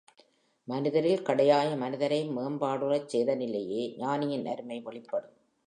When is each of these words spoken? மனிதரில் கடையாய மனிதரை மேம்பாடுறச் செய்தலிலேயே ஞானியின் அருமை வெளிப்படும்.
மனிதரில் 0.67 1.21
கடையாய 1.21 1.77
மனிதரை 1.77 2.29
மேம்பாடுறச் 2.29 3.07
செய்தலிலேயே 3.07 3.95
ஞானியின் 3.97 4.45
அருமை 4.45 4.79
வெளிப்படும். 4.79 5.35